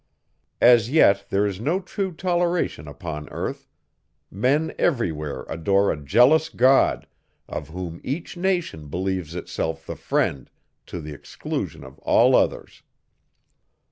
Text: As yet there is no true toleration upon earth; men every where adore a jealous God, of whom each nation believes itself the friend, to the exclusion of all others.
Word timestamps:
As 0.63 0.89
yet 0.89 1.25
there 1.29 1.45
is 1.45 1.59
no 1.61 1.79
true 1.79 2.11
toleration 2.11 2.87
upon 2.87 3.29
earth; 3.29 3.67
men 4.31 4.73
every 4.79 5.11
where 5.11 5.43
adore 5.43 5.91
a 5.91 5.95
jealous 5.95 6.49
God, 6.49 7.05
of 7.47 7.67
whom 7.69 8.01
each 8.03 8.35
nation 8.35 8.87
believes 8.87 9.35
itself 9.35 9.85
the 9.85 9.95
friend, 9.95 10.49
to 10.87 11.01
the 11.01 11.13
exclusion 11.13 11.83
of 11.83 11.99
all 11.99 12.35
others. 12.35 12.81